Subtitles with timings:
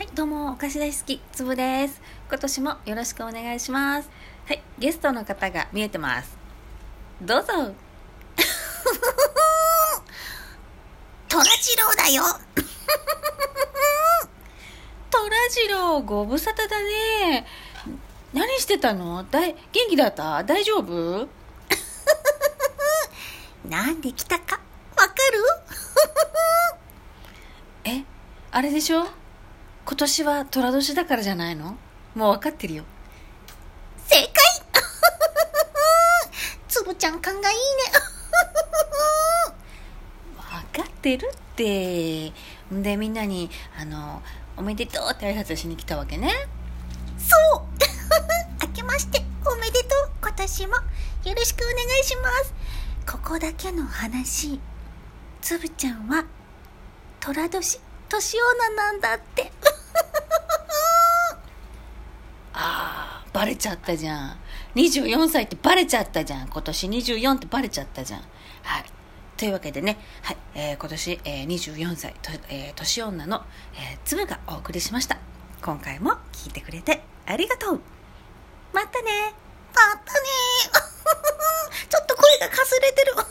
[0.00, 2.00] はい、どうも、お菓子大好き、つぶです。
[2.30, 4.08] 今年もよろしくお願いします。
[4.46, 6.38] はい、ゲストの方が見えてます。
[7.20, 7.52] どうぞ。
[11.28, 12.22] トラジローだよ。
[15.10, 17.46] トラジロー、ご無沙汰だね。
[18.32, 19.22] 何してたの？
[19.30, 20.42] だい元気だった？
[20.44, 21.28] 大丈夫？
[23.68, 24.60] なんで来たか
[24.96, 25.44] わかる？
[27.84, 28.02] え、
[28.50, 29.06] あれでしょ？
[29.90, 31.76] 今年は寅年だからじゃないの？
[32.14, 32.84] もう分かってるよ。
[34.06, 34.30] 正解
[36.68, 37.62] つぶちゃん勘がいいね。
[40.72, 42.32] 分かってるって。
[42.70, 44.22] で、みんなに、あの、
[44.56, 46.46] おめでとうって挨拶しに来たわけね。
[47.18, 47.62] そう
[48.62, 50.82] 明けましておめでとう今年もよ
[51.34, 52.54] ろしくお願いします。
[53.10, 54.60] ここだけの話。
[55.42, 56.24] つぶちゃんは、
[57.18, 59.50] 虎年、年女なんだって。
[62.52, 64.36] ああ、バレちゃったじゃん。
[64.74, 66.48] 24歳ってバレちゃったじゃん。
[66.48, 68.20] 今年24ってバレちゃったじゃん。
[68.20, 68.84] はい。
[69.38, 75.16] というわけでね、はい、えー今年、えー24歳、とえー年女の、えー、つぶがお送りしました。
[75.62, 77.80] 今回も聞いてくれてありがとう。
[78.74, 79.32] またね。
[79.72, 80.28] またね
[81.88, 83.29] ちょっと声がかすれてる。